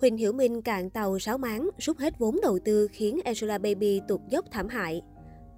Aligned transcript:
Huỳnh 0.00 0.16
Hiểu 0.16 0.32
Minh 0.32 0.62
cạn 0.62 0.90
tàu 0.90 1.18
6 1.18 1.38
máng, 1.38 1.68
rút 1.78 1.98
hết 1.98 2.18
vốn 2.18 2.38
đầu 2.42 2.58
tư 2.64 2.88
khiến 2.92 3.18
Angela 3.24 3.58
Baby 3.58 4.00
tụt 4.08 4.20
dốc 4.28 4.44
thảm 4.50 4.68
hại. 4.68 5.02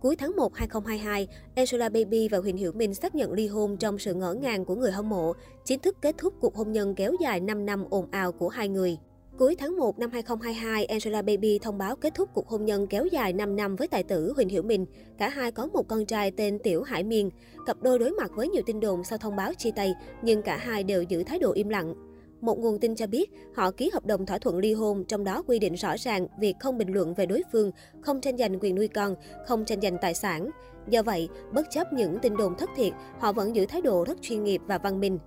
Cuối 0.01 0.17
tháng 0.17 0.37
1 0.37 0.55
2022, 0.55 1.29
Angela 1.55 1.89
Baby 1.89 2.29
và 2.29 2.39
Huỳnh 2.39 2.57
Hiểu 2.57 2.73
Minh 2.73 2.95
xác 2.95 3.15
nhận 3.15 3.33
ly 3.33 3.47
hôn 3.47 3.77
trong 3.77 3.99
sự 3.99 4.15
ngỡ 4.15 4.35
ngàng 4.35 4.65
của 4.65 4.75
người 4.75 4.91
hâm 4.91 5.09
mộ, 5.09 5.33
chính 5.65 5.81
thức 5.81 5.97
kết 6.03 6.15
thúc 6.19 6.35
cuộc 6.41 6.57
hôn 6.57 6.73
nhân 6.73 6.95
kéo 6.95 7.13
dài 7.21 7.41
5 7.41 7.67
năm 7.67 7.85
ồn 7.91 8.11
ào 8.11 8.33
của 8.33 8.49
hai 8.49 8.69
người. 8.69 8.99
Cuối 9.39 9.57
tháng 9.59 9.77
1 9.77 9.99
năm 9.99 10.11
2022, 10.11 10.85
Angela 10.85 11.23
Baby 11.23 11.59
thông 11.59 11.79
báo 11.79 11.97
kết 11.97 12.15
thúc 12.15 12.29
cuộc 12.35 12.49
hôn 12.49 12.65
nhân 12.65 12.87
kéo 12.87 13.07
dài 13.07 13.33
5 13.33 13.57
năm 13.57 13.77
với 13.77 13.89
tài 13.89 14.03
tử 14.03 14.33
Huỳnh 14.37 14.49
Hiểu 14.49 14.63
Minh. 14.63 14.87
Cả 15.19 15.29
hai 15.29 15.53
có 15.53 15.67
một 15.67 15.89
con 15.89 16.07
trai 16.07 16.31
tên 16.31 16.59
Tiểu 16.59 16.83
Hải 16.83 17.05
Miên. 17.05 17.31
Cặp 17.67 17.83
đôi 17.83 17.99
đối 17.99 18.11
mặt 18.11 18.31
với 18.35 18.49
nhiều 18.49 18.63
tin 18.67 18.81
đồn 18.81 19.05
sau 19.05 19.19
thông 19.19 19.37
báo 19.37 19.55
chia 19.55 19.71
tay, 19.71 19.95
nhưng 20.23 20.43
cả 20.43 20.57
hai 20.57 20.83
đều 20.83 21.03
giữ 21.03 21.23
thái 21.23 21.39
độ 21.39 21.53
im 21.53 21.69
lặng. 21.69 22.08
Một 22.41 22.59
nguồn 22.59 22.79
tin 22.79 22.95
cho 22.95 23.07
biết, 23.07 23.31
họ 23.55 23.71
ký 23.71 23.91
hợp 23.93 24.07
đồng 24.07 24.27
thỏa 24.27 24.39
thuận 24.39 24.59
ly 24.59 24.73
hôn, 24.73 25.05
trong 25.05 25.25
đó 25.25 25.43
quy 25.47 25.59
định 25.59 25.75
rõ 25.75 25.97
ràng 25.99 26.27
việc 26.41 26.55
không 26.61 26.79
bình 26.79 26.93
luận 26.93 27.15
về 27.15 27.27
đối 27.27 27.43
phương, 27.53 27.71
không 28.01 28.21
tranh 28.21 28.37
giành 28.37 28.59
quyền 28.61 28.75
nuôi 28.75 28.89
con, 28.89 29.15
không 29.47 29.65
tranh 29.65 29.81
giành 29.81 29.97
tài 30.01 30.15
sản. 30.15 30.51
Do 30.89 31.03
vậy, 31.03 31.29
bất 31.53 31.67
chấp 31.71 31.93
những 31.93 32.19
tin 32.23 32.37
đồn 32.37 32.55
thất 32.59 32.71
thiệt, 32.77 32.93
họ 33.19 33.33
vẫn 33.33 33.57
giữ 33.57 33.67
thái 33.67 33.83
độ 33.83 34.05
rất 34.05 34.23
chuyên 34.23 34.45
nghiệp 34.45 34.61
và 34.67 34.79
văn 34.79 35.01
minh. 35.01 35.19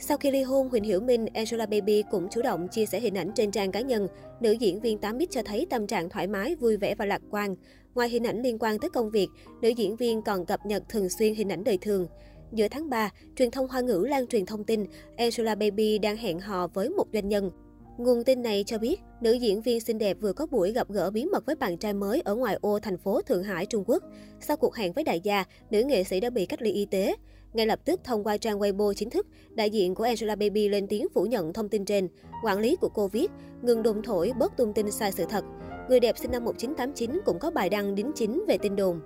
Sau 0.00 0.16
khi 0.16 0.30
ly 0.30 0.42
hôn, 0.42 0.68
Huỳnh 0.68 0.84
Hiểu 0.84 1.00
Minh, 1.00 1.26
Angela 1.34 1.66
Baby 1.66 2.02
cũng 2.10 2.28
chủ 2.30 2.42
động 2.42 2.68
chia 2.68 2.86
sẻ 2.86 3.00
hình 3.00 3.18
ảnh 3.18 3.30
trên 3.34 3.50
trang 3.50 3.72
cá 3.72 3.80
nhân. 3.80 4.08
Nữ 4.40 4.52
diễn 4.52 4.80
viên 4.80 4.98
8X 4.98 5.26
cho 5.30 5.42
thấy 5.42 5.66
tâm 5.70 5.86
trạng 5.86 6.08
thoải 6.08 6.26
mái, 6.26 6.54
vui 6.54 6.76
vẻ 6.76 6.94
và 6.94 7.04
lạc 7.04 7.22
quan. 7.30 7.54
Ngoài 7.94 8.08
hình 8.08 8.26
ảnh 8.26 8.42
liên 8.42 8.58
quan 8.60 8.78
tới 8.78 8.90
công 8.90 9.10
việc, 9.10 9.28
nữ 9.62 9.68
diễn 9.68 9.96
viên 9.96 10.22
còn 10.22 10.46
cập 10.46 10.66
nhật 10.66 10.82
thường 10.88 11.08
xuyên 11.08 11.34
hình 11.34 11.52
ảnh 11.52 11.64
đời 11.64 11.78
thường. 11.80 12.06
Giữa 12.52 12.68
tháng 12.68 12.90
3, 12.90 13.10
truyền 13.36 13.50
thông 13.50 13.68
Hoa 13.68 13.80
ngữ 13.80 14.06
lan 14.08 14.26
truyền 14.26 14.46
thông 14.46 14.64
tin 14.64 14.84
Angela 15.16 15.54
Baby 15.54 15.98
đang 15.98 16.16
hẹn 16.16 16.40
hò 16.40 16.66
với 16.66 16.88
một 16.88 17.06
doanh 17.12 17.28
nhân. 17.28 17.50
Nguồn 17.98 18.24
tin 18.24 18.42
này 18.42 18.64
cho 18.66 18.78
biết, 18.78 19.00
nữ 19.20 19.32
diễn 19.32 19.62
viên 19.62 19.80
xinh 19.80 19.98
đẹp 19.98 20.16
vừa 20.20 20.32
có 20.32 20.46
buổi 20.46 20.72
gặp 20.72 20.88
gỡ 20.90 21.10
bí 21.10 21.24
mật 21.24 21.46
với 21.46 21.54
bạn 21.54 21.76
trai 21.76 21.94
mới 21.94 22.20
ở 22.20 22.34
ngoài 22.34 22.58
ô 22.60 22.78
thành 22.78 22.98
phố 22.98 23.22
Thượng 23.22 23.42
Hải, 23.42 23.66
Trung 23.66 23.84
Quốc. 23.86 24.02
Sau 24.40 24.56
cuộc 24.56 24.74
hẹn 24.74 24.92
với 24.92 25.04
đại 25.04 25.20
gia, 25.20 25.44
nữ 25.70 25.82
nghệ 25.82 26.04
sĩ 26.04 26.20
đã 26.20 26.30
bị 26.30 26.46
cách 26.46 26.62
ly 26.62 26.70
y 26.70 26.86
tế. 26.86 27.14
Ngay 27.52 27.66
lập 27.66 27.80
tức 27.84 28.00
thông 28.04 28.24
qua 28.24 28.36
trang 28.36 28.58
Weibo 28.58 28.92
chính 28.92 29.10
thức, 29.10 29.26
đại 29.50 29.70
diện 29.70 29.94
của 29.94 30.04
Angela 30.04 30.36
Baby 30.36 30.68
lên 30.68 30.86
tiếng 30.86 31.06
phủ 31.14 31.22
nhận 31.24 31.52
thông 31.52 31.68
tin 31.68 31.84
trên. 31.84 32.08
Quản 32.44 32.58
lý 32.58 32.76
của 32.76 32.88
cô 32.88 33.08
viết, 33.08 33.30
ngừng 33.62 33.82
đồn 33.82 34.02
thổi, 34.02 34.32
bớt 34.38 34.56
tung 34.56 34.72
tin 34.72 34.90
sai 34.90 35.12
sự 35.12 35.24
thật. 35.28 35.44
Người 35.88 36.00
đẹp 36.00 36.18
sinh 36.18 36.30
năm 36.30 36.44
1989 36.44 37.20
cũng 37.24 37.38
có 37.38 37.50
bài 37.50 37.68
đăng 37.68 37.94
đính 37.94 38.12
chính 38.14 38.44
về 38.48 38.58
tin 38.58 38.76
đồn. 38.76 39.00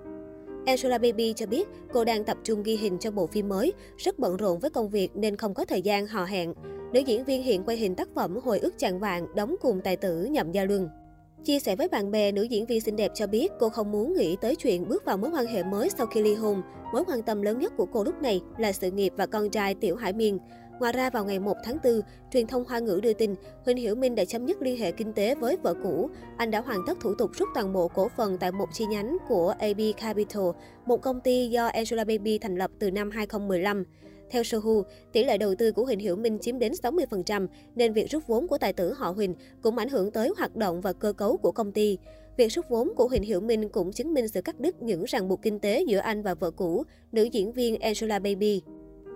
Angela 0.66 0.98
Baby 0.98 1.32
cho 1.36 1.46
biết 1.46 1.68
cô 1.92 2.04
đang 2.04 2.24
tập 2.24 2.36
trung 2.44 2.62
ghi 2.62 2.76
hình 2.76 2.98
cho 2.98 3.10
bộ 3.10 3.26
phim 3.26 3.48
mới, 3.48 3.72
rất 3.96 4.18
bận 4.18 4.36
rộn 4.36 4.58
với 4.58 4.70
công 4.70 4.88
việc 4.88 5.16
nên 5.16 5.36
không 5.36 5.54
có 5.54 5.64
thời 5.64 5.82
gian 5.82 6.06
hò 6.06 6.24
hẹn. 6.24 6.54
Nữ 6.92 7.00
diễn 7.00 7.24
viên 7.24 7.42
hiện 7.42 7.64
quay 7.64 7.76
hình 7.76 7.94
tác 7.94 8.08
phẩm 8.14 8.38
Hồi 8.44 8.58
ức 8.58 8.74
chàng 8.78 8.98
vàng 8.98 9.26
đóng 9.34 9.54
cùng 9.60 9.80
tài 9.80 9.96
tử 9.96 10.24
Nhậm 10.24 10.52
Gia 10.52 10.64
Luân. 10.64 10.88
Chia 11.44 11.58
sẻ 11.58 11.76
với 11.76 11.88
bạn 11.88 12.10
bè, 12.10 12.32
nữ 12.32 12.42
diễn 12.42 12.66
viên 12.66 12.80
xinh 12.80 12.96
đẹp 12.96 13.12
cho 13.14 13.26
biết 13.26 13.52
cô 13.60 13.68
không 13.68 13.92
muốn 13.92 14.14
nghĩ 14.14 14.36
tới 14.40 14.56
chuyện 14.56 14.88
bước 14.88 15.04
vào 15.04 15.16
mối 15.16 15.30
quan 15.34 15.46
hệ 15.46 15.62
mới 15.62 15.90
sau 15.90 16.06
khi 16.06 16.22
ly 16.22 16.34
hôn. 16.34 16.62
Mối 16.92 17.04
quan 17.06 17.22
tâm 17.22 17.42
lớn 17.42 17.58
nhất 17.58 17.72
của 17.76 17.86
cô 17.86 18.04
lúc 18.04 18.22
này 18.22 18.40
là 18.58 18.72
sự 18.72 18.90
nghiệp 18.90 19.12
và 19.16 19.26
con 19.26 19.50
trai 19.50 19.74
Tiểu 19.74 19.96
Hải 19.96 20.12
Miên. 20.12 20.38
Ngoài 20.82 20.92
ra, 20.92 21.10
vào 21.10 21.24
ngày 21.24 21.38
1 21.38 21.56
tháng 21.64 21.78
4, 21.84 22.00
truyền 22.32 22.46
thông 22.46 22.64
Hoa 22.64 22.78
ngữ 22.78 23.00
đưa 23.02 23.12
tin 23.12 23.34
Huỳnh 23.64 23.76
Hiểu 23.76 23.94
Minh 23.94 24.14
đã 24.14 24.24
chấm 24.24 24.46
dứt 24.46 24.62
liên 24.62 24.80
hệ 24.80 24.92
kinh 24.92 25.12
tế 25.12 25.34
với 25.34 25.56
vợ 25.62 25.74
cũ. 25.82 26.10
Anh 26.36 26.50
đã 26.50 26.60
hoàn 26.60 26.80
tất 26.86 26.98
thủ 27.00 27.14
tục 27.14 27.30
rút 27.34 27.48
toàn 27.54 27.72
bộ 27.72 27.88
cổ 27.88 28.08
phần 28.16 28.38
tại 28.38 28.52
một 28.52 28.66
chi 28.72 28.86
nhánh 28.86 29.16
của 29.28 29.54
AB 29.58 29.80
Capital, 29.96 30.44
một 30.86 31.02
công 31.02 31.20
ty 31.20 31.48
do 31.48 31.66
Angela 31.66 32.04
Baby 32.04 32.38
thành 32.38 32.56
lập 32.56 32.70
từ 32.78 32.90
năm 32.90 33.10
2015. 33.10 33.84
Theo 34.30 34.42
Sohu, 34.42 34.82
tỷ 35.12 35.24
lệ 35.24 35.38
đầu 35.38 35.54
tư 35.54 35.72
của 35.72 35.84
Huỳnh 35.84 35.98
Hiểu 35.98 36.16
Minh 36.16 36.38
chiếm 36.38 36.58
đến 36.58 36.72
60%, 36.72 37.46
nên 37.74 37.92
việc 37.92 38.10
rút 38.10 38.26
vốn 38.26 38.48
của 38.48 38.58
tài 38.58 38.72
tử 38.72 38.92
họ 38.92 39.10
Huỳnh 39.10 39.34
cũng 39.62 39.78
ảnh 39.78 39.88
hưởng 39.88 40.10
tới 40.10 40.30
hoạt 40.36 40.56
động 40.56 40.80
và 40.80 40.92
cơ 40.92 41.12
cấu 41.12 41.36
của 41.36 41.52
công 41.52 41.72
ty. 41.72 41.98
Việc 42.36 42.48
rút 42.48 42.68
vốn 42.68 42.92
của 42.96 43.08
Huỳnh 43.08 43.22
Hiểu 43.22 43.40
Minh 43.40 43.68
cũng 43.68 43.92
chứng 43.92 44.14
minh 44.14 44.28
sự 44.28 44.42
cắt 44.42 44.60
đứt 44.60 44.82
những 44.82 45.04
ràng 45.04 45.28
buộc 45.28 45.42
kinh 45.42 45.58
tế 45.58 45.84
giữa 45.88 45.98
anh 45.98 46.22
và 46.22 46.34
vợ 46.34 46.50
cũ, 46.50 46.82
nữ 47.12 47.22
diễn 47.22 47.52
viên 47.52 47.80
Angela 47.80 48.18
Baby. 48.18 48.62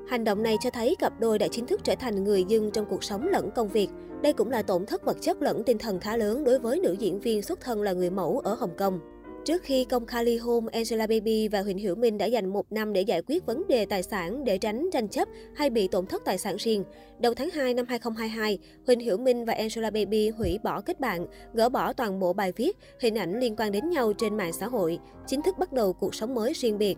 Hành 0.08 0.24
động 0.24 0.42
này 0.42 0.56
cho 0.60 0.70
thấy 0.70 0.96
cặp 0.98 1.20
đôi 1.20 1.38
đã 1.38 1.48
chính 1.48 1.66
thức 1.66 1.80
trở 1.84 1.94
thành 1.94 2.24
người 2.24 2.44
dưng 2.44 2.70
trong 2.70 2.86
cuộc 2.90 3.04
sống 3.04 3.28
lẫn 3.28 3.50
công 3.54 3.68
việc. 3.68 3.88
Đây 4.22 4.32
cũng 4.32 4.50
là 4.50 4.62
tổn 4.62 4.86
thất 4.86 5.04
vật 5.04 5.16
chất 5.20 5.42
lẫn 5.42 5.62
tinh 5.64 5.78
thần 5.78 6.00
khá 6.00 6.16
lớn 6.16 6.44
đối 6.44 6.58
với 6.58 6.80
nữ 6.80 6.96
diễn 6.98 7.20
viên 7.20 7.42
xuất 7.42 7.60
thân 7.60 7.82
là 7.82 7.92
người 7.92 8.10
mẫu 8.10 8.38
ở 8.38 8.54
Hồng 8.54 8.76
Kông. 8.76 9.00
Trước 9.44 9.62
khi 9.62 9.84
công 9.84 10.06
khai 10.06 10.24
ly 10.24 10.36
hôn, 10.36 10.66
Angela 10.66 11.06
Baby 11.06 11.48
và 11.48 11.62
Huỳnh 11.62 11.78
Hiểu 11.78 11.94
Minh 11.94 12.18
đã 12.18 12.26
dành 12.26 12.52
một 12.52 12.72
năm 12.72 12.92
để 12.92 13.00
giải 13.00 13.22
quyết 13.22 13.46
vấn 13.46 13.68
đề 13.68 13.86
tài 13.86 14.02
sản 14.02 14.44
để 14.44 14.58
tránh 14.58 14.88
tranh 14.92 15.08
chấp 15.08 15.28
hay 15.54 15.70
bị 15.70 15.88
tổn 15.88 16.06
thất 16.06 16.22
tài 16.24 16.38
sản 16.38 16.56
riêng. 16.56 16.84
Đầu 17.18 17.34
tháng 17.34 17.50
2 17.50 17.74
năm 17.74 17.86
2022, 17.88 18.58
Huỳnh 18.86 19.00
Hiểu 19.00 19.16
Minh 19.16 19.44
và 19.44 19.52
Angela 19.52 19.90
Baby 19.90 20.28
hủy 20.28 20.58
bỏ 20.62 20.80
kết 20.80 21.00
bạn, 21.00 21.26
gỡ 21.54 21.68
bỏ 21.68 21.92
toàn 21.92 22.20
bộ 22.20 22.32
bài 22.32 22.52
viết, 22.56 22.76
hình 23.00 23.18
ảnh 23.18 23.40
liên 23.40 23.56
quan 23.56 23.72
đến 23.72 23.90
nhau 23.90 24.12
trên 24.12 24.36
mạng 24.36 24.52
xã 24.52 24.66
hội, 24.66 24.98
chính 25.26 25.42
thức 25.42 25.58
bắt 25.58 25.72
đầu 25.72 25.92
cuộc 25.92 26.14
sống 26.14 26.34
mới 26.34 26.52
riêng 26.52 26.78
biệt. 26.78 26.96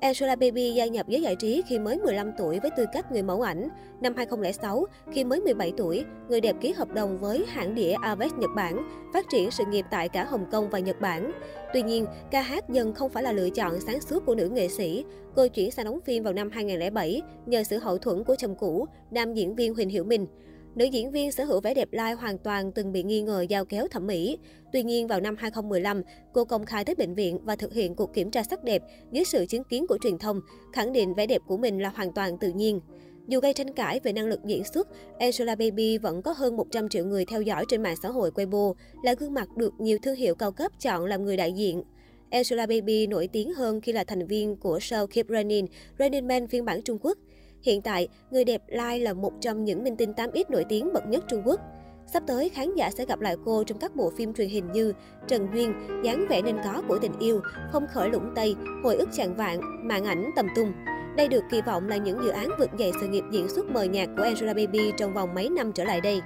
Angela 0.00 0.36
Baby 0.36 0.70
gia 0.70 0.86
nhập 0.86 1.08
giới 1.08 1.22
giải 1.22 1.36
trí 1.36 1.62
khi 1.66 1.78
mới 1.78 1.98
15 1.98 2.32
tuổi 2.38 2.60
với 2.60 2.70
tư 2.76 2.84
cách 2.92 3.12
người 3.12 3.22
mẫu 3.22 3.42
ảnh. 3.42 3.68
Năm 4.00 4.14
2006, 4.16 4.86
khi 5.12 5.24
mới 5.24 5.40
17 5.40 5.72
tuổi, 5.76 6.04
người 6.28 6.40
đẹp 6.40 6.56
ký 6.60 6.72
hợp 6.72 6.94
đồng 6.94 7.18
với 7.18 7.44
hãng 7.48 7.74
đĩa 7.74 7.94
Avex 8.02 8.32
Nhật 8.38 8.50
Bản, 8.56 8.88
phát 9.14 9.26
triển 9.30 9.50
sự 9.50 9.64
nghiệp 9.64 9.86
tại 9.90 10.08
cả 10.08 10.24
Hồng 10.24 10.46
Kông 10.50 10.70
và 10.70 10.78
Nhật 10.78 11.00
Bản. 11.00 11.32
Tuy 11.72 11.82
nhiên, 11.82 12.06
ca 12.30 12.40
hát 12.40 12.68
dần 12.68 12.94
không 12.94 13.10
phải 13.10 13.22
là 13.22 13.32
lựa 13.32 13.50
chọn 13.50 13.80
sáng 13.80 14.00
suốt 14.00 14.26
của 14.26 14.34
nữ 14.34 14.48
nghệ 14.48 14.68
sĩ. 14.68 15.04
Cô 15.34 15.48
chuyển 15.48 15.70
sang 15.70 15.84
đóng 15.84 16.00
phim 16.04 16.22
vào 16.22 16.32
năm 16.32 16.50
2007 16.50 17.22
nhờ 17.46 17.62
sự 17.62 17.78
hậu 17.78 17.98
thuẫn 17.98 18.24
của 18.24 18.36
chồng 18.36 18.54
cũ, 18.54 18.86
nam 19.10 19.34
diễn 19.34 19.54
viên 19.54 19.74
Huỳnh 19.74 19.88
Hiểu 19.88 20.04
Minh. 20.04 20.26
Nữ 20.74 20.84
diễn 20.84 21.10
viên 21.10 21.32
sở 21.32 21.44
hữu 21.44 21.60
vẻ 21.60 21.74
đẹp 21.74 21.88
lai 21.92 22.12
hoàn 22.12 22.38
toàn 22.38 22.72
từng 22.72 22.92
bị 22.92 23.02
nghi 23.02 23.22
ngờ 23.22 23.46
giao 23.48 23.64
kéo 23.64 23.88
thẩm 23.88 24.06
mỹ. 24.06 24.38
Tuy 24.72 24.82
nhiên, 24.82 25.06
vào 25.06 25.20
năm 25.20 25.36
2015, 25.38 26.02
cô 26.32 26.44
công 26.44 26.66
khai 26.66 26.84
tới 26.84 26.94
bệnh 26.94 27.14
viện 27.14 27.38
và 27.44 27.56
thực 27.56 27.72
hiện 27.72 27.94
cuộc 27.94 28.14
kiểm 28.14 28.30
tra 28.30 28.42
sắc 28.42 28.64
đẹp 28.64 28.82
dưới 29.12 29.24
sự 29.24 29.46
chứng 29.46 29.64
kiến 29.64 29.86
của 29.86 29.98
truyền 30.02 30.18
thông, 30.18 30.40
khẳng 30.72 30.92
định 30.92 31.14
vẻ 31.14 31.26
đẹp 31.26 31.42
của 31.46 31.56
mình 31.56 31.82
là 31.82 31.88
hoàn 31.88 32.12
toàn 32.12 32.38
tự 32.38 32.52
nhiên. 32.52 32.80
Dù 33.28 33.40
gây 33.40 33.54
tranh 33.54 33.72
cãi 33.72 34.00
về 34.04 34.12
năng 34.12 34.26
lực 34.26 34.40
diễn 34.44 34.64
xuất, 34.64 34.88
Angela 35.18 35.54
Baby 35.54 35.98
vẫn 35.98 36.22
có 36.22 36.32
hơn 36.32 36.56
100 36.56 36.88
triệu 36.88 37.04
người 37.04 37.24
theo 37.24 37.42
dõi 37.42 37.64
trên 37.68 37.82
mạng 37.82 37.96
xã 38.02 38.08
hội 38.08 38.30
Weibo, 38.30 38.74
là 39.02 39.14
gương 39.14 39.34
mặt 39.34 39.56
được 39.56 39.72
nhiều 39.78 39.98
thương 40.02 40.16
hiệu 40.16 40.34
cao 40.34 40.52
cấp 40.52 40.72
chọn 40.80 41.04
làm 41.04 41.24
người 41.24 41.36
đại 41.36 41.52
diện. 41.52 41.82
Angela 42.30 42.66
Baby 42.66 43.06
nổi 43.06 43.28
tiếng 43.32 43.52
hơn 43.52 43.80
khi 43.80 43.92
là 43.92 44.04
thành 44.04 44.26
viên 44.26 44.56
của 44.56 44.78
show 44.78 45.06
Keep 45.06 45.26
Running, 45.28 45.66
Running 45.98 46.26
Man 46.26 46.48
phiên 46.48 46.64
bản 46.64 46.82
Trung 46.82 46.98
Quốc. 47.00 47.18
Hiện 47.62 47.82
tại, 47.82 48.08
người 48.30 48.44
đẹp 48.44 48.62
Lai 48.66 49.00
là 49.00 49.12
một 49.12 49.32
trong 49.40 49.64
những 49.64 49.84
minh 49.84 49.96
tinh 49.96 50.12
8X 50.12 50.44
nổi 50.48 50.64
tiếng 50.68 50.92
bậc 50.92 51.06
nhất 51.06 51.24
Trung 51.28 51.42
Quốc. 51.44 51.60
Sắp 52.06 52.22
tới, 52.26 52.48
khán 52.48 52.74
giả 52.74 52.90
sẽ 52.90 53.06
gặp 53.06 53.20
lại 53.20 53.36
cô 53.44 53.64
trong 53.64 53.78
các 53.78 53.96
bộ 53.96 54.12
phim 54.16 54.34
truyền 54.34 54.48
hình 54.48 54.72
như 54.72 54.92
Trần 55.28 55.48
Duyên, 55.54 55.74
dáng 56.04 56.26
vẻ 56.28 56.42
nên 56.42 56.56
có 56.64 56.82
của 56.88 56.98
tình 56.98 57.18
yêu, 57.18 57.40
Không 57.72 57.86
khởi 57.86 58.10
lũng 58.10 58.32
Tây, 58.36 58.56
Hồi 58.84 58.96
ức 58.96 59.08
chàng 59.12 59.36
vạn, 59.36 59.88
Mạng 59.88 60.04
ảnh 60.04 60.30
tầm 60.36 60.46
tung. 60.56 60.72
Đây 61.16 61.28
được 61.28 61.44
kỳ 61.50 61.60
vọng 61.62 61.88
là 61.88 61.96
những 61.96 62.22
dự 62.24 62.30
án 62.30 62.48
vượt 62.58 62.70
dậy 62.78 62.92
sự 63.00 63.08
nghiệp 63.08 63.24
diễn 63.30 63.48
xuất 63.48 63.70
mờ 63.70 63.82
nhạc 63.82 64.08
của 64.16 64.22
Angela 64.22 64.54
Baby 64.54 64.92
trong 64.96 65.14
vòng 65.14 65.34
mấy 65.34 65.48
năm 65.48 65.72
trở 65.72 65.84
lại 65.84 66.00
đây. 66.00 66.20